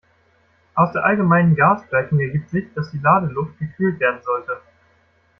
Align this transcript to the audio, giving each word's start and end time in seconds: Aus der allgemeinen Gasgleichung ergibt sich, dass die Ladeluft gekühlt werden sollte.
Aus 0.73 0.91
der 0.93 1.03
allgemeinen 1.05 1.55
Gasgleichung 1.55 2.19
ergibt 2.21 2.49
sich, 2.49 2.73
dass 2.73 2.89
die 2.89 2.97
Ladeluft 2.97 3.59
gekühlt 3.59 3.99
werden 3.99 4.19
sollte. 4.23 4.59